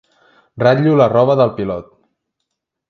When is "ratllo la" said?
0.63-1.07